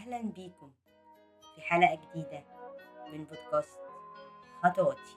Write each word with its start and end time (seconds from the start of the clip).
أهلا 0.00 0.22
بيكم 0.22 0.72
في 1.54 1.60
حلقة 1.60 1.94
جديدة 1.94 2.44
من 3.12 3.24
بودكاست 3.24 3.78
خطواتي? 4.62 5.16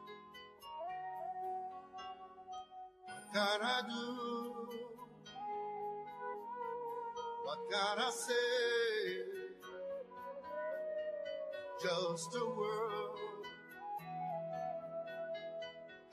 Just 11.84 12.36
a 12.36 12.46
word. 12.58 13.18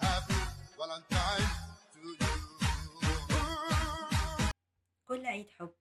Happy 0.00 0.40
Valentine 0.78 1.50
to 1.92 2.00
you. 2.20 2.34
كل 5.08 5.26
عيد 5.26 5.50
حب 5.50 5.74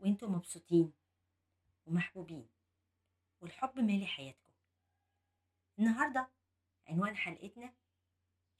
وأنتم 0.00 0.32
مبسوطين 0.34 1.01
ومحبوبين 1.86 2.48
والحب 3.40 3.78
مالي 3.78 4.06
حياتكم. 4.06 4.52
النهاردة 5.78 6.30
عنوان 6.86 7.16
حلقتنا 7.16 7.74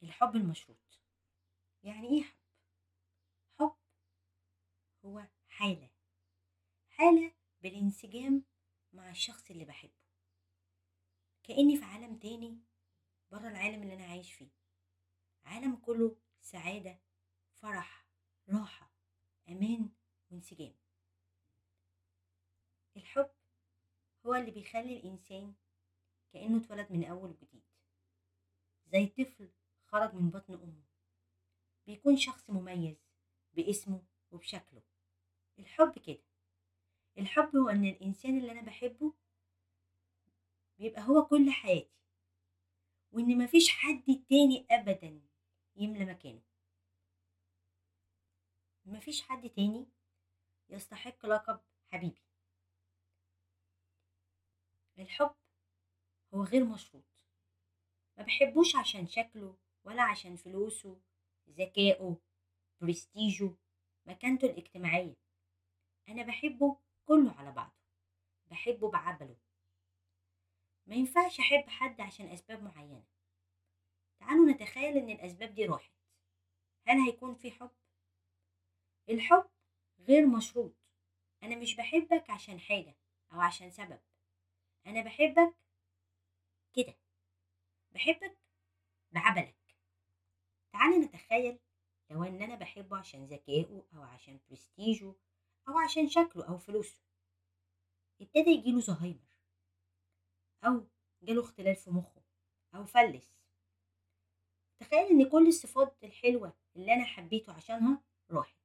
الحب 0.03 0.37
المشروط. 0.37 1.01
يعني 1.83 2.09
إيه 2.09 2.23
حب؟ 2.23 2.37
حب 3.61 3.77
هو 5.05 5.27
حالة 5.49 5.91
حالة 6.89 7.35
بالانسجام 7.63 8.45
مع 8.93 9.11
الشخص 9.11 9.51
اللي 9.51 9.65
بحبه. 9.65 10.03
كأني 11.43 11.77
في 11.77 11.85
عالم 11.85 12.19
تاني 12.19 12.61
بره 13.31 13.49
العالم 13.49 13.83
اللي 13.83 13.95
أنا 13.95 14.05
عايش 14.07 14.33
فيه. 14.33 14.51
عالم 15.45 15.77
كله 15.77 16.17
سعادة 16.41 16.99
فرح 17.55 18.07
راحة 18.49 18.93
أمان 19.49 19.91
وانسجام 20.31 20.75
الحب 22.97 23.31
هو 24.27 24.35
اللي 24.35 24.51
بيخلي 24.51 24.97
الإنسان 24.97 25.55
كأنه 26.33 26.65
اتولد 26.65 26.93
من 26.93 27.05
أول 27.05 27.31
وجديد. 27.31 27.63
زي 28.87 29.07
طفل 29.07 29.51
خرج 29.87 30.15
من 30.15 30.31
بطن 30.31 30.55
أمه. 30.55 30.83
بيكون 31.87 32.17
شخص 32.17 32.51
مميز 32.51 32.97
باسمه 33.55 34.03
وبشكله. 34.31 34.83
الحب 35.59 35.99
كده. 35.99 36.23
الحب 37.19 37.57
هو 37.57 37.69
إن 37.69 37.85
الإنسان 37.85 38.39
اللي 38.39 38.53
أنا 38.53 38.63
بحبه 38.63 39.13
بيبقى 40.79 41.03
هو 41.03 41.27
كل 41.27 41.51
حياتي. 41.51 41.93
وإن 43.13 43.39
مفيش 43.45 43.71
حد 43.71 44.25
تاني 44.29 44.67
ابدا 44.71 45.21
يملى 45.77 46.05
مكانه. 46.05 46.43
مفيش 48.85 49.23
حد 49.23 49.51
تاني 49.51 49.87
يستحق 50.69 51.27
لقب 51.27 51.61
حبيبي. 51.93 52.23
الحب 54.99 55.35
هو 56.35 56.45
غير 56.45 56.65
مشروط. 56.65 57.05
ما 58.17 58.25
بحبوش 58.25 58.77
عشان 58.77 59.07
شكله 59.07 59.57
ولا 59.85 60.03
عشان 60.03 60.37
فلوسه 60.37 61.01
ذكائه 61.49 62.17
برستيجه 62.81 63.51
مكانته 64.07 64.47
الاجتماعية. 64.47 65.17
أنا 66.09 66.23
بحبه 66.23 66.77
كله 67.05 67.33
على 67.33 67.53
بعضه. 67.53 67.83
بحبه 68.47 68.91
بعبله 68.91 69.37
ما 70.87 70.95
ينفعش 70.95 71.41
أحب 71.41 71.69
حد 71.69 72.01
عشان 72.01 72.27
أسباب 72.27 72.63
معينة. 72.63 73.05
تعالوا 74.21 74.53
نتخيل 74.53 74.97
إن 74.97 75.11
الأسباب 75.11 75.55
دي 75.55 75.67
راحت. 75.67 75.93
هل 76.87 76.99
هيكون 76.99 77.35
في 77.35 77.51
حب؟ 77.51 77.71
الحب 79.09 79.51
غير 79.99 80.27
مشروط. 80.27 80.75
أنا 81.43 81.57
مش 81.57 81.77
بحبك 81.77 82.31
عشان 82.31 82.61
حاجة 82.61 82.97
أو 83.33 83.41
عشان 83.41 83.71
سبب. 83.71 84.01
أنا 84.87 85.03
بحبك 85.03 85.55
كده 86.75 86.97
بحبك 87.93 88.39
بعبلك. 89.13 89.57
تعالى 90.73 90.97
نتخيل 90.99 91.59
لو 92.11 92.25
إن 92.25 92.43
أنا 92.43 92.55
بحبه 92.55 92.99
عشان 92.99 93.27
ذكائه 93.27 93.83
أو 93.95 94.03
عشان 94.03 94.41
برستيجه 94.51 95.15
أو 95.69 95.79
عشان 95.79 96.09
شكله 96.09 96.49
أو 96.49 96.59
فلوسه. 96.59 97.01
ابتدى 98.21 98.51
يجيله 98.51 98.81
زهايمر 98.81 99.37
أو 100.65 100.87
جاله 101.23 101.41
اختلال 101.41 101.77
في 101.77 101.91
مخه 101.91 102.23
أو 102.75 102.85
فلس. 102.85 103.33
تخيل 104.81 105.07
إن 105.07 105.29
كل 105.29 105.47
الصفات 105.47 106.05
الحلوة 106.05 106.53
اللي 106.77 106.95
أنا 106.95 107.05
حبيته 107.05 107.53
عشانها 107.53 108.03
راحت. 108.31 108.57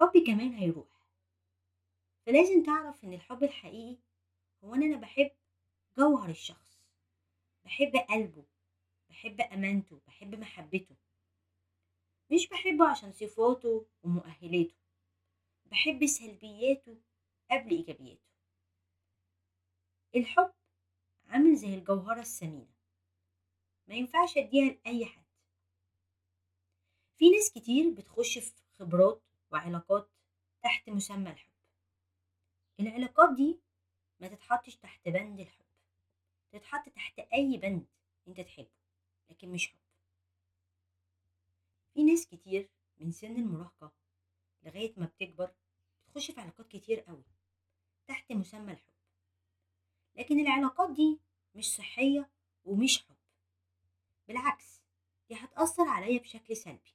حبي 0.00 0.20
كمان 0.20 0.52
هيروح. 0.52 0.88
فلازم 2.26 2.62
تعرف 2.62 3.04
إن 3.04 3.12
الحب 3.12 3.42
الحقيقي 3.44 3.98
هو 4.64 4.74
أنا 4.74 4.96
بحب 4.96 5.30
جوهر 5.98 6.30
الشخص 6.30 6.78
بحب 7.64 7.96
قلبه 7.96 8.44
بحب 9.08 9.40
أمانته 9.40 10.00
بحب 10.06 10.34
محبته. 10.34 10.96
مش 12.32 12.48
بحبه 12.48 12.90
عشان 12.90 13.12
صفاته 13.12 13.86
ومؤهلاته 14.02 14.74
بحب 15.66 16.06
سلبياته 16.06 16.96
قبل 17.50 17.70
إيجابياته. 17.70 18.24
الحب 20.16 20.52
عامل 21.28 21.56
زي 21.56 21.74
الجوهرة 21.74 22.20
الثمينة 22.20 22.74
ما 23.86 23.94
ينفعش 23.94 24.38
أديها 24.38 24.64
لأي 24.64 25.06
حد. 25.06 25.24
في 27.16 27.30
ناس 27.30 27.52
كتير 27.52 27.90
بتخش 27.90 28.38
في 28.38 28.52
خبرات 28.78 29.22
وعلاقات 29.50 30.10
تحت 30.62 30.88
مسمى 30.90 31.30
الحب. 31.30 31.52
العلاقات 32.80 33.36
دي 33.36 33.63
ما 34.20 34.28
تتحطش 34.28 34.76
تحت 34.76 35.08
بند 35.08 35.40
الحب. 35.40 35.64
تتحط 36.52 36.88
تحت 36.88 37.18
أي 37.18 37.56
بند 37.56 37.86
أنت 38.28 38.40
تحبه 38.40 38.68
لكن 39.30 39.48
مش 39.52 39.68
حب. 39.68 39.78
في 41.94 42.02
ناس 42.02 42.26
كتير 42.26 42.68
من 43.00 43.12
سن 43.12 43.36
المراهقة 43.36 43.92
لغاية 44.62 44.94
ما 44.96 45.06
بتكبر 45.06 45.54
بتخش 46.08 46.30
في 46.30 46.40
علاقات 46.40 46.68
كتير 46.68 47.00
قوي 47.00 47.24
تحت 48.08 48.32
مسمى 48.32 48.72
الحب. 48.72 48.94
لكن 50.16 50.40
العلاقات 50.40 50.90
دي 50.90 51.20
مش 51.54 51.76
صحية 51.76 52.30
ومش 52.64 53.04
حب. 53.04 53.16
بالعكس 54.28 54.80
دي 55.28 55.34
هتأثر 55.34 55.88
عليا 55.88 56.18
بشكل 56.18 56.56
سلبي. 56.56 56.94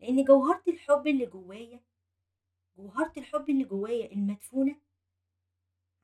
لأن 0.00 0.24
جوهرة 0.24 0.62
الحب 0.68 1.06
اللي 1.06 1.26
جوايا 1.26 1.80
جوهرة 2.76 3.12
الحب 3.16 3.50
اللي 3.50 3.64
جوايا 3.64 4.12
المدفونة 4.12 4.80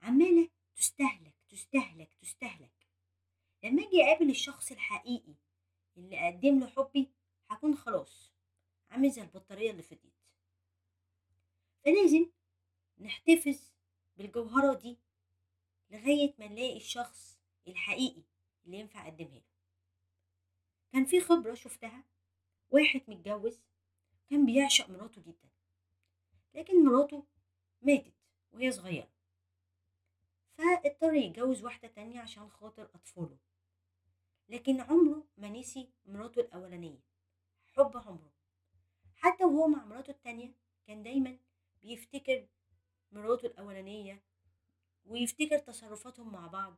عمالة 0.02 0.48
تستهلك 0.76 1.34
تستهلك 1.48 2.14
تستهلك. 2.14 2.86
لما 3.62 3.82
أجي 3.82 4.02
أقابل 4.04 4.30
الشخص 4.30 4.72
الحقيقي 4.72 5.34
اللي 5.96 6.18
اقدم 6.18 6.60
له 6.60 6.66
حبي 6.66 7.10
هكون 7.50 7.76
خلاص 7.76 8.32
عامل 8.90 9.10
زي 9.10 9.22
البطارية 9.22 9.70
اللي 9.70 9.82
فضيت. 9.82 10.14
فلازم 11.84 12.30
نحتفظ 12.98 13.70
بالجوهرة 14.16 14.74
دي 14.74 14.98
لغاية 15.90 16.34
ما 16.38 16.46
نلاقي 16.48 16.76
الشخص 16.76 17.38
الحقيقي 17.68 18.22
اللي 18.66 18.78
ينفع 18.78 19.08
أقدمها 19.08 19.34
له. 19.34 19.42
كان 20.92 21.04
في 21.04 21.20
خبرة 21.20 21.54
شفتها 21.54 22.04
واحد 22.70 23.00
متجوز 23.08 23.60
كان 24.30 24.46
بيعشق 24.46 24.90
مراته 24.90 25.22
جدا 25.22 25.48
لكن 26.54 26.84
مراته 26.84 27.26
ماتت 27.82 28.14
وهي 28.52 28.72
صغيرة. 28.72 29.16
فاضطر 31.06 31.18
يتجوز 31.18 31.64
واحدة 31.64 31.88
تانية 31.88 32.20
عشان 32.20 32.50
خاطر 32.50 32.90
أطفاله. 32.94 33.38
لكن 34.48 34.80
عمره 34.80 35.26
ما 35.36 35.48
نسي 35.48 35.90
مراته 36.06 36.40
الأولانية 36.40 36.98
حب 37.66 37.96
عمره. 37.96 38.32
حتى 39.16 39.44
وهو 39.44 39.68
مع 39.68 39.84
مراته 39.84 40.10
التانية 40.10 40.52
كان 40.86 41.02
دايما 41.02 41.38
بيفتكر 41.82 42.46
مراته 43.12 43.46
الأولانية 43.46 44.22
ويفتكر 45.04 45.58
تصرفاتهم 45.58 46.32
مع 46.32 46.47
بعض 46.47 46.76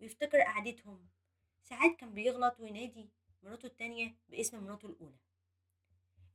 ويفتكر 0.00 0.40
قعدتهم. 0.40 1.08
ساعات 1.62 1.96
كان 1.96 2.14
بيغلط 2.14 2.60
وينادي 2.60 3.10
مراته 3.42 3.66
التانية 3.66 4.16
باسم 4.28 4.64
مراته 4.64 4.86
الأولى. 4.86 5.18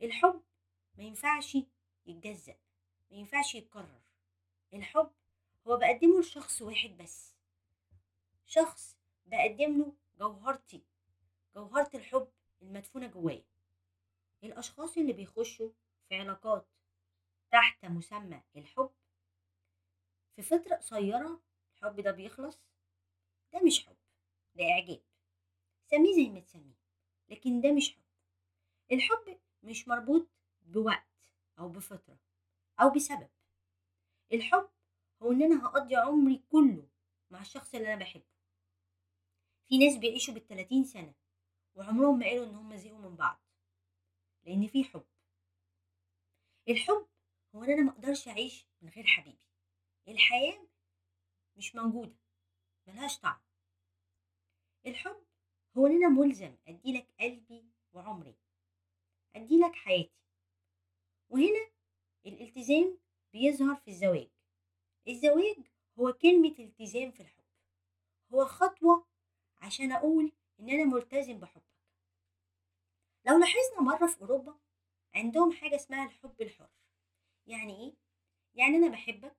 الحب 0.02 0.44
ما 0.98 1.04
ينفعش 1.04 1.58
يتجزأ 2.06 2.56
ما 3.12 3.18
ينفعش 3.18 3.56
يتكرر. 3.56 4.02
الحب 4.74 5.12
هو 5.70 5.78
بقدمه 5.78 6.20
لشخص 6.20 6.62
واحد 6.62 6.98
بس. 6.98 7.36
شخص 8.46 8.98
بقدم 9.26 9.78
له 9.80 9.94
جوهرتي 10.20 10.84
جوهرة 11.56 11.90
الحب 11.94 12.28
المدفونة 12.62 13.08
جوايا. 13.08 13.44
الأشخاص 14.44 14.98
اللي 14.98 15.14
بيخشوا 15.14 15.70
في 16.10 16.16
علاقات 16.16 16.68
تحت 17.52 17.86
مسمى 17.86 18.42
الحب 18.56 18.92
في 20.36 20.42
فترة 20.42 20.76
قصيرة 20.76 21.42
الحب 21.74 22.00
ده 22.00 22.12
بيخلص 22.12 22.60
ده 23.54 23.60
مش 23.64 23.86
حب 23.88 23.98
ده 24.56 24.64
إعجاب. 24.64 25.02
سميه 25.86 26.16
زي 26.16 26.30
ما 26.30 26.40
تسميه 26.40 26.80
لكن 27.30 27.62
ده 27.62 27.72
مش 27.72 27.92
حب. 27.94 28.02
الحب 28.92 29.40
مش 29.64 29.88
مربوط 29.88 30.28
بوقت 30.62 31.34
أو 31.60 31.70
بفترة 31.70 32.18
أو 32.82 32.90
بسبب. 32.90 33.30
الحب 34.34 34.70
هو 35.22 35.32
إن 35.32 35.44
أنا 35.44 35.66
هقضي 35.66 35.96
عمري 35.96 36.44
كله 36.52 36.88
مع 37.32 37.42
الشخص 37.42 37.76
اللي 37.76 37.94
أنا 37.94 38.00
بحبه 38.04 38.24
في 39.68 39.78
ناس 39.78 39.98
بيعيشوا 39.98 40.34
بالتلاتين 40.34 40.84
سنة 40.84 41.14
وعمرهم 41.76 42.20
ما 42.20 42.26
قالوا 42.26 42.46
إن 42.46 42.56
هم 42.56 42.76
زهقوا 42.76 42.98
من 43.10 43.16
بعض 43.16 43.40
لأن 44.44 44.68
في 44.68 44.84
حب. 44.84 45.06
الحب 46.70 47.08
هو 47.56 47.64
إن 47.64 47.70
أنا 47.72 47.82
مقدرش 47.82 48.28
أعيش 48.28 48.66
من 48.82 48.90
غير 48.90 49.06
حبيبي. 49.06 49.48
الحياة 50.08 50.68
مش 51.56 51.76
موجودة 51.76 52.16
ملهاش 52.88 53.20
طعم. 53.20 53.40
الحب 54.86 55.24
هو 55.78 55.88
إن 55.88 55.92
أنا 55.92 56.10
ملزم 56.10 56.56
أديلك 56.68 57.08
قلبي 57.20 57.66
وعمري 57.94 58.36
أديلك 59.36 59.76
حياتي. 59.76 60.20
وهنا 61.30 61.70
الالتزام 62.26 62.98
بيظهر 63.34 63.76
في 63.76 63.92
الزواج. 63.92 64.30
الزواج 65.10 65.56
هو 66.00 66.14
كلمة 66.14 66.56
التزام 66.60 67.12
في 67.12 67.20
الحب. 67.20 67.44
هو 68.34 68.46
خطوة 68.46 69.08
عشان 69.62 69.92
أقول 69.92 70.32
إن 70.60 70.70
أنا 70.70 70.86
ملتزم 70.86 71.40
بحبك. 71.40 71.64
لو 73.26 73.38
لاحظنا 73.38 73.82
مرة 73.82 74.08
في 74.08 74.22
أوروبا 74.22 74.58
عندهم 75.16 75.52
حاجة 75.52 75.76
اسمها 75.76 76.06
الحب 76.06 76.42
الحر. 76.42 76.70
يعني 77.48 77.84
إيه؟ 77.84 77.94
يعني 78.56 78.78
أنا 78.78 78.88
بحبك 78.88 79.36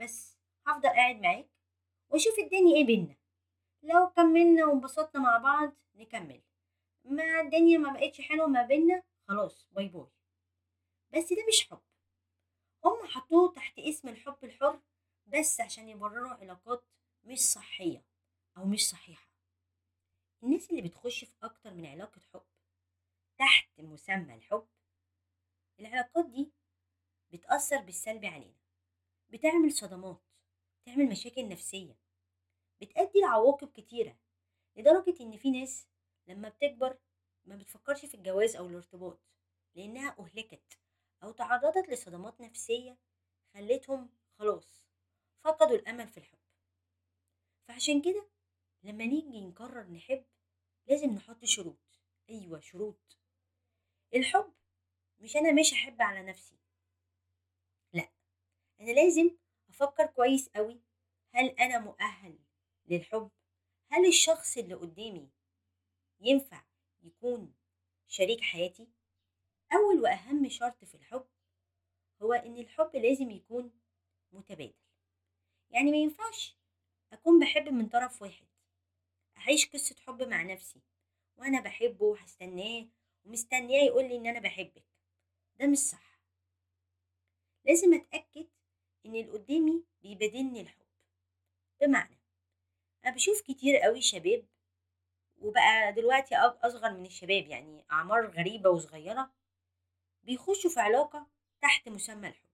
بس 0.00 0.38
هفضل 0.66 0.88
قاعد 0.88 1.20
معاك 1.20 1.50
وأشوف 2.10 2.38
الدنيا 2.38 2.76
إيه 2.76 2.84
بينا. 2.84 3.16
لو 3.82 4.10
كملنا 4.10 4.66
وانبسطنا 4.66 5.20
مع 5.22 5.38
بعض 5.38 5.72
نكمل. 5.94 6.40
ما 7.04 7.40
الدنيا 7.40 7.78
ما 7.78 7.92
بقتش 7.92 8.20
حلوة 8.20 8.46
ما 8.46 8.62
بينا 8.62 9.02
خلاص 9.28 9.68
باي 9.70 9.88
باي. 9.88 10.06
بس 11.12 11.32
ده 11.32 11.46
مش 11.48 11.68
حب. 11.70 11.80
هم 12.84 13.06
حطوه 13.06 13.52
تحت 13.52 13.78
اسم 13.78 14.08
الحب 14.08 14.36
الحر 14.42 14.80
بس 15.32 15.60
عشان 15.60 15.88
يبرروا 15.88 16.34
علاقات 16.34 16.84
مش 17.24 17.40
صحية 17.40 18.04
أو 18.56 18.64
مش 18.64 18.88
صحيحة. 18.88 19.30
الناس 20.42 20.70
اللي 20.70 20.82
بتخش 20.82 21.24
في 21.24 21.32
أكتر 21.42 21.74
من 21.74 21.86
علاقة 21.86 22.20
حب 22.34 22.42
تحت 23.38 23.80
مسمى 23.80 24.34
الحب 24.34 24.68
العلاقات 25.80 26.26
دي 26.26 26.52
بتأثر 27.32 27.76
بالسلب 27.82 28.24
علينا 28.24 28.58
بتعمل 29.30 29.72
صدمات 29.72 30.22
بتعمل 30.82 31.06
مشاكل 31.06 31.48
نفسية 31.48 31.96
بتأدي 32.80 33.20
لعواقب 33.20 33.68
كتيرة 33.72 34.16
لدرجة 34.76 35.14
إن 35.20 35.36
في 35.36 35.50
ناس 35.50 35.88
لما 36.26 36.48
بتكبر 36.48 36.98
ما 37.44 37.56
بتفكرش 37.56 38.06
في 38.06 38.14
الجواز 38.14 38.56
أو 38.56 38.66
الارتباط 38.66 39.20
لأنها 39.74 40.16
أهلكت 40.20 40.78
أو 41.22 41.32
تعرضت 41.32 41.88
لصدمات 41.88 42.40
نفسية 42.40 42.98
خلتهم 43.54 44.10
خلاص 44.38 44.82
فقدوا 45.44 45.76
الأمل 45.76 46.08
في 46.08 46.18
الحب. 46.18 46.38
فعشان 47.68 48.02
كده 48.02 48.28
لما 48.82 49.04
نيجي 49.04 49.40
نقرر 49.40 49.90
نحب 49.90 50.24
لازم 50.86 51.10
نحط 51.10 51.44
شروط. 51.44 52.00
أيوة 52.30 52.60
شروط. 52.60 53.18
الحب 54.14 54.52
مش 55.18 55.36
أنا 55.36 55.52
مش 55.52 55.72
أحب 55.72 56.02
على 56.02 56.22
نفسي. 56.22 56.56
لأ 57.92 58.08
أنا 58.80 58.90
لازم 58.90 59.36
أفكر 59.68 60.06
كويس 60.06 60.48
قوي 60.48 60.80
هل 61.34 61.46
أنا 61.46 61.78
مؤهل 61.78 62.38
للحب؟ 62.86 63.30
هل 63.88 64.06
الشخص 64.06 64.58
اللي 64.58 64.74
قدامي 64.74 65.30
ينفع 66.20 66.64
يكون 67.02 67.54
شريك 68.08 68.40
حياتي؟ 68.40 68.88
أول 69.72 70.00
وأهم 70.00 70.48
شرط 70.48 70.84
في 70.84 70.94
الحب 70.94 71.26
هو 72.22 72.32
إن 72.32 72.56
الحب 72.58 72.96
لازم 72.96 73.30
يكون 73.30 73.72
متبادل. 74.32 74.74
يعني 75.70 75.90
ما 75.90 75.96
ينفعش 75.96 76.56
أكون 77.12 77.40
بحب 77.40 77.68
من 77.68 77.88
طرف 77.88 78.22
واحد 78.22 78.46
أعيش 79.38 79.68
قصة 79.68 79.96
حب 80.06 80.22
مع 80.22 80.42
نفسي 80.42 80.80
وأنا 81.36 81.60
بحبه 81.60 82.04
وهستناه 82.04 82.86
ومستنياه 83.24 83.84
يقول 83.84 84.04
لي 84.08 84.16
إن 84.16 84.26
أنا 84.26 84.40
بحبك. 84.40 84.84
ده 85.58 85.66
مش 85.66 85.78
صح. 85.78 86.18
لازم 87.64 87.94
أتأكد 87.94 88.46
إن 89.06 89.16
اللي 89.16 89.30
قدامي 89.30 89.84
بيبادلني 90.02 90.60
الحب. 90.60 90.86
بمعنى 91.80 92.18
أنا 93.04 93.14
بشوف 93.14 93.42
كتير 93.42 93.76
قوي 93.76 94.02
شباب 94.02 94.46
وبقى 95.38 95.92
دلوقتي 95.92 96.36
أصغر 96.36 96.92
من 96.94 97.06
الشباب 97.06 97.46
يعني 97.46 97.84
أعمار 97.92 98.26
غريبة 98.26 98.70
وصغيرة 98.70 99.30
بيخشوا 100.22 100.70
في 100.70 100.80
علاقة 100.80 101.26
تحت 101.62 101.88
مسمى 101.88 102.28
الحب. 102.28 102.48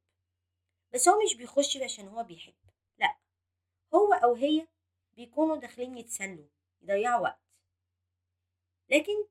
بس 0.95 1.09
هو 1.09 1.23
مش 1.25 1.35
بيخش 1.37 1.77
عشان 1.77 2.09
هو 2.09 2.23
بيحب. 2.23 2.55
هو 3.97 4.13
أو 4.13 4.35
هي 4.35 4.69
بيكونوا 5.17 5.57
داخلين 5.57 5.99
يتسلوا 5.99 6.49
يضيعوا 6.83 7.21
وقت. 7.23 7.41
لكن 8.89 9.27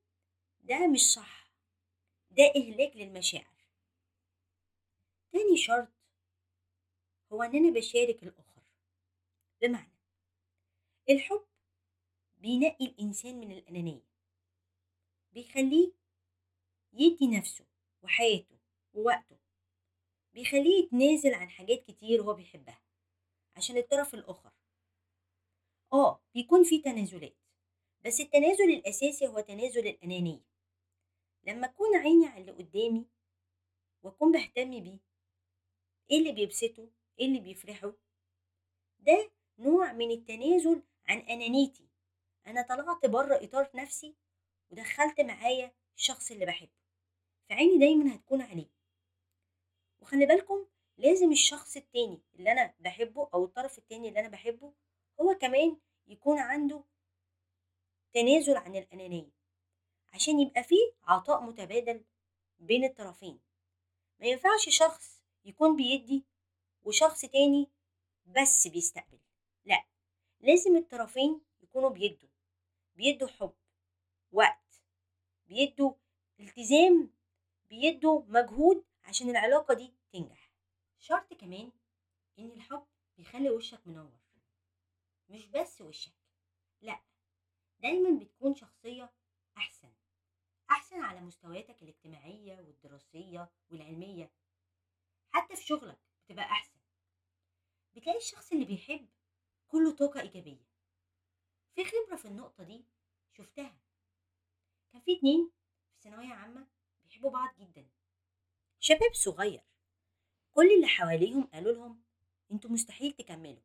ده 0.60 0.86
مش 0.86 1.12
صح. 1.12 1.50
ده 2.30 2.52
إهلاك 2.56 2.96
للمشاعر. 2.96 3.56
تاني 5.32 5.56
شرط 5.56 5.88
هو 7.32 7.42
إن 7.42 7.56
أنا 7.56 7.70
بشارك 7.70 8.22
الآخر. 8.22 8.62
بمعنى 9.60 9.92
الحب 11.10 11.46
بينقي 12.36 12.84
الإنسان 12.84 13.40
من 13.40 13.52
الأنانية. 13.52 14.06
بيخليه 15.32 15.92
يدي 16.92 17.26
نفسه 17.38 17.64
وحياته 18.02 18.58
ووقته. 18.94 19.36
بيخليه 20.34 20.84
يتنازل 20.84 21.34
عن 21.34 21.50
حاجات 21.50 21.82
كتير 21.84 22.22
هو 22.22 22.34
بيحبها 22.34 22.82
عشان 23.56 23.76
الطرف 23.76 24.14
الآخر. 24.14 24.52
آه 25.96 26.20
بيكون 26.34 26.64
في 26.64 26.78
تنازلات. 26.78 27.36
بس 28.04 28.20
التنازل 28.20 28.64
الأساسي 28.70 29.26
هو 29.26 29.40
تنازل 29.40 29.86
الأنانية. 29.86 30.40
لما 31.44 31.66
أكون 31.66 31.96
عيني 31.96 32.26
على 32.26 32.40
اللي 32.40 32.52
قدامي 32.52 33.06
وأكون 34.02 34.32
بهتم 34.32 34.70
بيه 34.80 34.98
إيه 36.10 36.18
اللي 36.18 36.32
بيبسطه؟ 36.32 36.90
إيه 37.18 37.26
اللي 37.26 37.40
بيفرحه؟ 37.40 37.92
ده 38.98 39.30
نوع 39.58 39.92
من 39.92 40.10
التنازل 40.10 40.82
عن 41.06 41.18
أنانيتي. 41.18 41.88
أنا 42.46 42.62
طلعت 42.62 43.06
بره 43.06 43.44
إطار 43.44 43.70
نفسي 43.74 44.14
ودخلت 44.70 45.20
معايا 45.20 45.72
الشخص 45.96 46.30
اللي 46.30 46.46
بحبه. 46.46 46.76
فعيني 47.48 47.78
دايما 47.78 48.14
هتكون 48.14 48.42
عليه. 48.42 48.70
وخلي 50.00 50.26
بالكم 50.26 50.66
لازم 50.98 51.32
الشخص 51.32 51.76
التاني 51.76 52.22
اللي 52.34 52.52
أنا 52.52 52.74
بحبه 52.80 53.28
أو 53.34 53.44
الطرف 53.44 53.78
التاني 53.78 54.08
اللي 54.08 54.20
أنا 54.20 54.28
بحبه 54.28 54.72
هو 55.20 55.34
كمان 55.34 55.76
يكون 56.06 56.38
عنده 56.38 56.84
تنازل 58.12 58.56
عن 58.56 58.76
الأنانية 58.76 59.30
عشان 60.12 60.40
يبقى 60.40 60.62
فيه 60.64 60.92
عطاء 61.04 61.40
متبادل 61.42 62.04
بين 62.58 62.84
الطرفين. 62.84 63.40
ما 64.20 64.26
ينفعش 64.26 64.68
شخص 64.68 65.22
يكون 65.44 65.76
بيدي 65.76 66.24
وشخص 66.84 67.20
تاني 67.20 67.68
بس 68.26 68.66
بيستقبل 68.66 69.18
لا 69.64 69.84
لازم 70.40 70.76
الطرفين 70.76 71.40
يكونوا 71.62 71.90
بيدوا 71.90 72.28
بيدوا 72.96 73.28
حب 73.28 73.54
وقت 74.32 74.82
بيدوا 75.46 75.92
التزام 76.40 77.10
بيدوا 77.68 78.22
مجهود 78.28 78.84
عشان 79.04 79.30
العلاقة 79.30 79.74
دي 79.74 79.92
تنجح. 80.12 80.50
شرط 80.98 81.34
كمان 81.34 81.72
إن 82.38 82.50
الحب 82.50 82.86
بيخلي 83.16 83.50
وشك 83.50 83.86
منور. 83.86 84.18
مش 85.28 85.46
بس 85.46 85.80
وشك 85.80 86.12
لأ 86.82 87.00
دايما 87.78 88.18
بتكون 88.18 88.54
شخصية 88.54 89.12
أحسن 89.56 89.92
أحسن 90.70 91.00
على 91.00 91.20
مستوياتك 91.20 91.82
الاجتماعية 91.82 92.60
والدراسية 92.60 93.50
والعلمية. 93.70 94.30
حتى 95.30 95.56
في 95.56 95.62
شغلك 95.66 95.98
بتبقى 96.24 96.44
أحسن. 96.44 96.76
بتلاقي 97.94 98.18
الشخص 98.18 98.52
اللي 98.52 98.64
بيحب 98.64 99.08
كله 99.68 99.96
طاقة 99.96 100.20
إيجابية. 100.20 100.66
في 101.74 101.84
خبرة 101.84 102.16
في 102.16 102.24
النقطة 102.28 102.64
دي 102.64 102.84
شفتها. 103.32 103.76
كان 104.92 105.00
في 105.02 105.18
اتنين 105.18 105.50
في 105.94 106.00
ثانوية 106.02 106.34
عامة 106.34 106.66
بيحبوا 107.04 107.30
بعض 107.30 107.54
جدا. 107.58 107.88
شباب 108.80 109.14
صغير 109.14 109.62
كل 110.52 110.70
اللي 110.76 110.86
حواليهم 110.86 111.46
قالوا 111.46 111.72
لهم 111.72 112.02
أنتوا 112.52 112.70
مستحيل 112.70 113.12
تكملوا 113.12 113.62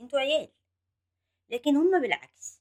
أنتوا 0.00 0.18
عيال. 0.18 0.52
لكن 1.52 1.76
هما 1.76 1.98
بالعكس. 1.98 2.60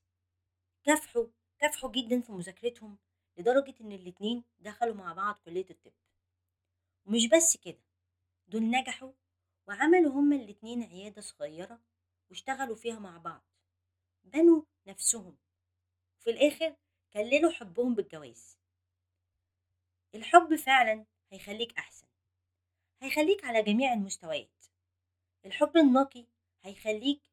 كافحوا 0.83 1.27
كافحوا 1.59 1.91
جدا 1.91 2.21
في 2.21 2.31
مذاكرتهم 2.31 2.97
لدرجة 3.37 3.75
إن 3.81 3.91
الاتنين 3.91 4.43
دخلوا 4.59 4.95
مع 4.95 5.13
بعض 5.13 5.39
كلية 5.45 5.65
الطب. 5.69 5.93
ومش 7.05 7.27
بس 7.27 7.57
كده 7.57 7.81
دول 8.47 8.61
نجحوا 8.71 9.11
وعملوا 9.67 10.11
هما 10.11 10.35
الاتنين 10.35 10.83
عيادة 10.83 11.21
صغيرة 11.21 11.79
واشتغلوا 12.29 12.75
فيها 12.75 12.99
مع 12.99 13.17
بعض. 13.17 13.43
بنوا 14.23 14.63
نفسهم. 14.87 15.37
في 16.19 16.29
الآخر 16.29 16.75
كللوا 17.13 17.51
حبهم 17.51 17.95
بالجواز. 17.95 18.57
الحب 20.15 20.55
فعلا 20.55 21.05
هيخليك 21.31 21.77
أحسن 21.77 22.07
هيخليك 23.01 23.43
على 23.45 23.63
جميع 23.63 23.93
المستويات. 23.93 24.65
الحب 25.45 25.77
النقي 25.77 26.25
هيخليك 26.63 27.30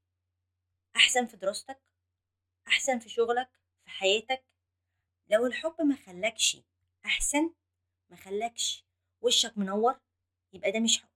أحسن 0.99 1.27
في 1.27 1.37
دراستك 1.37 1.81
أحسن 2.69 2.99
في 2.99 3.09
شغلك 3.09 3.51
في 3.85 3.91
حياتك. 3.91 4.45
لو 5.29 5.47
الحب 5.47 5.81
ما 5.81 5.97
خلاكش 5.97 6.57
أحسن 7.05 7.55
ما 8.11 8.17
خلاكش 8.17 8.85
وشك 9.21 9.59
منور 9.59 10.01
يبقى 10.53 10.71
ده 10.73 10.81
مش 10.81 11.03
حب. 11.03 11.09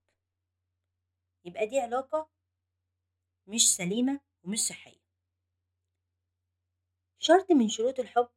يبقى 1.45 1.67
دي 1.67 1.81
علاقة 1.81 2.31
مش 3.47 3.77
سليمة 3.77 4.21
ومش 4.45 4.59
صحية. 4.61 5.03
شرط 7.19 7.51
من 7.51 7.69
شروط 7.69 8.01
الحب 8.01 8.29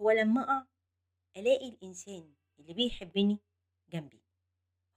هو 0.00 0.10
لما 0.10 0.42
أقع 0.42 0.66
ألاقي 1.36 1.68
الإنسان 1.68 2.34
اللي 2.58 2.74
بيحبني 2.74 3.38
جنبي. 3.88 4.22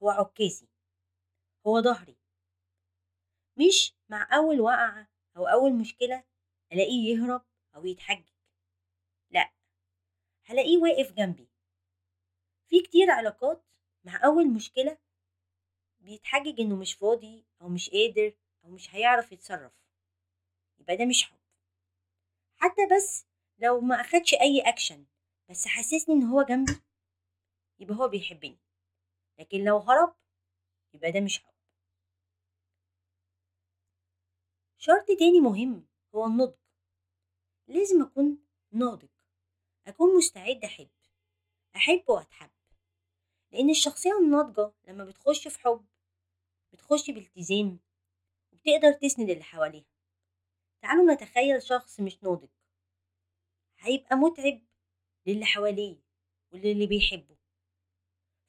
هو 0.04 0.10
عكازي 0.10 0.68
هو 1.68 1.82
ظهري. 1.82 2.18
مش 3.58 3.97
مع 4.10 4.28
أول 4.36 4.62
وقعة 4.62 5.08
أو 5.38 5.48
أول 5.48 5.74
مشكلة 5.74 6.24
ألاقيه 6.74 7.16
يهرب 7.16 7.46
أو 7.76 7.86
يتحجج. 7.86 8.30
لأ 9.30 9.52
هلاقيه 10.46 10.78
واقف 10.78 11.12
جنبي. 11.14 11.50
في 12.70 12.82
كتير 12.82 13.12
علاقات 13.12 13.64
مع 14.04 14.26
أول 14.26 14.50
مشكلة 14.54 14.98
بيتحجج 16.00 16.60
إنه 16.60 16.76
مش 16.76 16.94
فاضي 16.94 17.46
أو 17.62 17.70
مش 17.70 17.90
قادر 17.90 18.34
أو 18.66 18.70
مش 18.70 18.96
هيعرف 18.96 19.32
يتصرف. 19.32 19.74
يبقى 20.80 20.98
ده 20.98 21.06
مش 21.06 21.24
حب. 21.24 21.38
حتى 22.58 22.82
بس 22.96 23.26
لو 23.58 23.80
ما 23.82 24.02
أخدش 24.02 24.34
أي 24.34 24.62
أكشن 24.62 25.06
بس 25.50 25.68
حسسني 25.68 26.16
إن 26.16 26.24
هو 26.24 26.44
جنبي 26.44 26.82
يبقى 27.80 27.96
هو 27.98 28.08
بيحبني. 28.08 28.60
لكن 29.40 29.64
لو 29.64 29.78
هرب 29.78 30.16
يبقى 30.94 31.12
ده 31.12 31.20
مش 31.20 31.40
حب. 31.44 31.57
شرط 34.88 35.08
تاني 35.08 35.40
مهم 35.42 35.88
هو 36.16 36.26
النضج. 36.26 36.56
لازم 37.68 38.02
أكون 38.02 38.38
ناضج 38.72 39.08
أكون 39.88 40.18
مستعد 40.18 40.64
أحب 40.64 40.90
أحب 41.76 42.04
وأتحب. 42.10 42.50
لأن 43.52 43.70
الشخصية 43.70 44.12
الناضجة 44.22 44.74
لما 44.88 45.06
بتخش 45.06 45.48
في 45.48 45.60
حب 45.60 45.86
بتخش 46.74 47.12
بالتزام 47.12 47.80
وبتقدر 48.54 48.92
تسند 49.02 49.30
اللي 49.30 49.44
حواليها. 49.44 49.86
تعالوا 50.82 51.14
نتخيل 51.14 51.62
شخص 51.62 52.00
مش 52.00 52.24
ناضج. 52.24 52.50
هيبقى 53.80 54.16
متعب 54.16 54.62
للي 55.26 55.46
حواليه 55.46 56.02
وللي 56.54 56.88
بيحبه. 56.88 57.38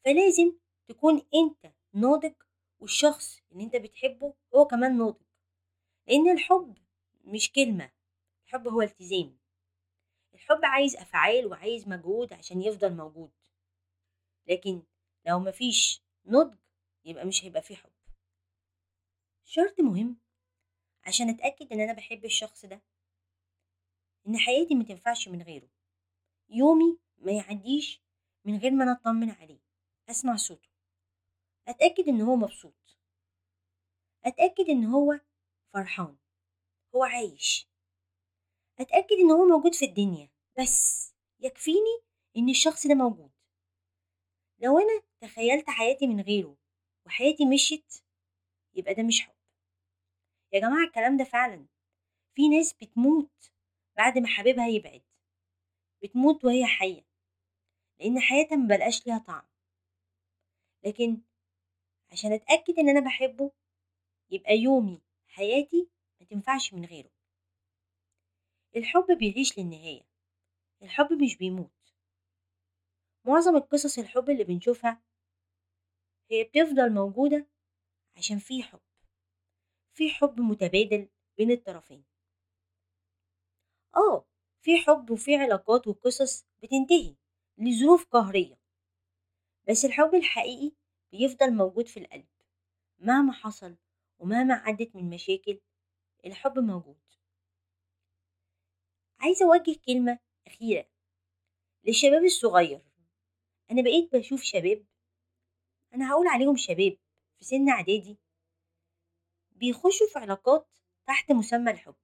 فلازم 0.04 0.58
تكون 0.88 1.22
أنت 1.34 1.74
ناضج 1.94 2.34
والشخص 2.80 3.40
اللي 3.52 3.64
أنت 3.64 3.76
بتحبه 3.76 4.34
هو 4.54 4.64
كمان 4.66 4.98
ناضج. 4.98 5.27
لأن 6.08 6.28
الحب 6.28 6.76
مش 7.24 7.52
كلمة 7.52 7.90
الحب 8.44 8.68
هو 8.68 8.82
التزام. 8.82 9.38
الحب 10.34 10.64
عايز 10.64 10.96
أفعال 10.96 11.46
وعايز 11.46 11.88
مجهود 11.88 12.32
عشان 12.32 12.62
يفضل 12.62 12.96
موجود. 12.96 13.30
لكن 14.46 14.82
لو 15.26 15.38
مفيش 15.38 16.02
نضج 16.26 16.58
يبقى 17.04 17.24
مش 17.24 17.44
هيبقى 17.44 17.62
فيه 17.62 17.76
حب. 17.76 17.90
شرط 19.44 19.80
مهم 19.80 20.16
عشان 21.04 21.28
أتأكد 21.28 21.72
إن 21.72 21.80
أنا 21.80 21.92
بحب 21.92 22.24
الشخص 22.24 22.64
ده 22.64 22.80
إن 24.28 24.38
حياتي 24.38 24.74
ما 24.74 24.84
تنفعش 24.84 25.28
من 25.28 25.42
غيره. 25.42 25.68
يومي 26.48 26.98
ما 27.18 27.32
يعديش 27.32 28.00
من 28.44 28.58
غير 28.58 28.70
ما 28.70 28.84
أنا 28.84 28.92
أطمن 28.92 29.30
عليه 29.30 29.60
أسمع 30.10 30.36
صوته. 30.36 30.68
أتأكد 31.68 32.08
إن 32.08 32.20
هو 32.20 32.36
مبسوط. 32.36 32.96
أتأكد 34.24 34.68
إن 34.68 34.84
هو 34.84 35.20
فرحان 35.74 36.16
هو 36.94 37.04
عايش. 37.04 37.68
أتأكد 38.80 39.12
إن 39.12 39.30
هو 39.30 39.44
موجود 39.46 39.74
في 39.74 39.84
الدنيا 39.84 40.28
بس 40.58 41.08
يكفيني 41.40 42.02
إن 42.36 42.48
الشخص 42.48 42.86
ده 42.86 42.94
موجود. 42.94 43.30
لو 44.58 44.78
أنا 44.78 45.02
تخيلت 45.20 45.70
حياتي 45.70 46.06
من 46.06 46.20
غيره 46.20 46.56
وحياتي 47.06 47.44
مشيت 47.46 47.94
يبقى 48.74 48.94
ده 48.94 49.02
مش 49.02 49.20
حب. 49.20 49.34
يا 50.52 50.60
جماعة 50.60 50.84
الكلام 50.86 51.16
ده 51.16 51.24
فعلا 51.24 51.66
في 52.34 52.48
ناس 52.48 52.72
بتموت 52.74 53.52
بعد 53.96 54.18
ما 54.18 54.28
حبيبها 54.28 54.68
يبعد 54.68 55.02
بتموت 56.02 56.44
وهي 56.44 56.66
حية 56.66 57.04
لأن 58.00 58.20
حياتها 58.20 58.56
مبلقاش 58.56 59.06
ليها 59.06 59.18
طعم. 59.18 59.46
لكن 60.84 61.20
عشان 62.12 62.32
أتأكد 62.32 62.78
إن 62.78 62.88
أنا 62.88 63.00
بحبه 63.00 63.50
يبقى 64.30 64.52
يومي 64.58 65.02
حياتي 65.38 65.88
ما 66.20 66.26
تنفعش 66.26 66.74
من 66.74 66.84
غيره. 66.84 67.10
الحب 68.76 69.06
بيعيش 69.18 69.58
للنهاية 69.58 70.02
الحب 70.82 71.12
مش 71.12 71.36
بيموت. 71.36 71.94
معظم 73.24 73.56
القصص 73.56 73.98
الحب 73.98 74.30
اللي 74.30 74.44
بنشوفها 74.44 75.02
هي 76.30 76.44
بتفضل 76.44 76.92
موجودة 76.94 77.46
عشان 78.16 78.38
في 78.38 78.62
حب 78.62 78.80
في 79.94 80.10
حب 80.10 80.40
متبادل 80.40 81.08
بين 81.36 81.50
الطرفين. 81.50 82.04
آه 83.96 84.24
في 84.62 84.76
حب 84.78 85.10
وفي 85.10 85.36
علاقات 85.36 85.86
وقصص 85.86 86.46
بتنتهي 86.62 87.16
لظروف 87.58 88.04
قهرية 88.04 88.58
بس 89.68 89.84
الحب 89.84 90.14
الحقيقي 90.14 90.72
بيفضل 91.12 91.54
موجود 91.54 91.86
في 91.86 92.00
القلب 92.00 92.28
مهما 92.98 93.32
حصل 93.32 93.76
ومهما 94.18 94.54
عدت 94.54 94.96
من 94.96 95.10
مشاكل 95.10 95.60
الحب 96.26 96.58
موجود. 96.58 97.00
عايزة 99.20 99.44
أوجه 99.46 99.76
كلمة 99.86 100.18
أخيرة 100.46 100.88
للشباب 101.84 102.24
الصغير. 102.24 102.80
أنا 103.70 103.82
بقيت 103.82 104.16
بشوف 104.16 104.42
شباب 104.42 104.86
أنا 105.94 106.10
هقول 106.10 106.26
عليهم 106.28 106.56
شباب 106.56 106.98
في 107.38 107.44
سن 107.44 107.68
إعدادي 107.68 108.18
بيخشوا 109.50 110.06
في 110.12 110.18
علاقات 110.18 110.68
تحت 111.06 111.32
مسمى 111.32 111.70
الحب. 111.70 111.94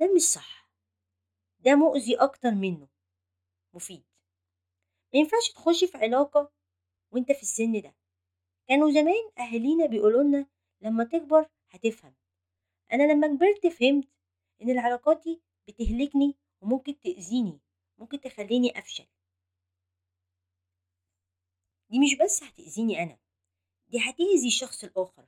ده 0.00 0.14
مش 0.14 0.22
صح. 0.22 0.70
ده 1.58 1.74
مؤذي 1.74 2.16
أكتر 2.16 2.50
منه. 2.50 2.88
مفيد. 3.74 4.04
ما 5.14 5.18
ينفعش 5.20 5.50
تخش 5.54 5.84
في 5.84 5.98
علاقة 5.98 6.52
وأنت 7.10 7.32
في 7.32 7.42
السن 7.42 7.80
ده. 7.80 7.94
كانوا 8.68 8.90
زمان 8.90 9.30
أهالينا 9.38 9.86
بيقولوا 9.86 10.22
لنا 10.22 10.46
لما 10.80 11.04
تكبر 11.04 11.48
هتفهم. 11.70 12.14
أنا 12.92 13.12
لما 13.12 13.26
كبرت 13.26 13.66
فهمت 13.66 14.08
إن 14.62 14.70
العلاقات 14.70 15.22
دي 15.24 15.42
بتهلكني 15.68 16.34
وممكن 16.60 17.00
تأذيني 17.00 17.60
ممكن 17.98 18.20
تخليني 18.20 18.78
أفشل. 18.78 19.06
دي 21.90 21.98
مش 21.98 22.14
بس 22.24 22.42
هتأذيني 22.42 23.02
أنا 23.02 23.18
دي 23.88 23.98
هتأذي 23.98 24.46
الشخص 24.46 24.84
الآخر. 24.84 25.26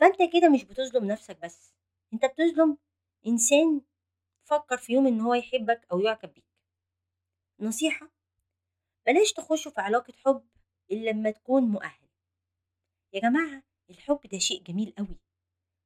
فأنت 0.00 0.18
كده 0.32 0.48
مش 0.48 0.64
بتظلم 0.64 1.04
نفسك 1.04 1.38
بس 1.42 1.74
أنت 2.12 2.24
بتظلم 2.24 2.78
إنسان 3.26 3.80
فكر 4.44 4.76
في 4.76 4.92
يوم 4.92 5.06
إن 5.06 5.20
هو 5.20 5.34
يحبك 5.34 5.86
أو 5.92 6.00
يعجب 6.00 6.34
بيك. 6.34 6.44
نصيحة 7.60 8.10
بلاش 9.06 9.32
تخشوا 9.32 9.72
في 9.72 9.80
علاقة 9.80 10.12
حب 10.24 10.48
إلا 10.90 11.10
لما 11.10 11.30
تكون 11.30 11.62
مؤهل. 11.62 12.08
يا 13.12 13.20
جماعة 13.20 13.62
الحب 13.90 14.20
ده 14.32 14.38
شيء 14.38 14.62
جميل 14.62 14.94
قوي 14.98 15.18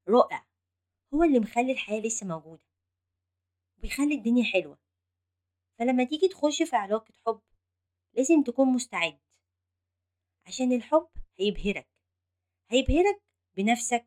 رائع 0.09 0.47
هو 1.15 1.23
اللي 1.25 1.39
مخلي 1.41 1.73
الحياة 1.73 2.01
لسه 2.01 2.27
موجودة 2.27 2.65
بيخلي 3.79 4.15
الدنيا 4.15 4.45
حلوة. 4.45 4.79
فلما 5.79 6.05
تيجي 6.05 6.29
تخش 6.29 6.63
في 6.63 6.77
علاقة 6.77 7.15
حب 7.27 7.41
لازم 8.15 8.43
تكون 8.43 8.69
مستعد 8.69 9.21
عشان 10.47 10.73
الحب 10.73 11.09
هيبهرك 11.39 11.89
هيبهرك 12.71 13.23
بنفسك 13.57 14.07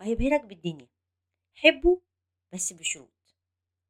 وهيبهرك 0.00 0.44
بالدنيا 0.44 0.88
حبه 1.54 2.02
بس 2.52 2.72
بشروط. 2.72 3.21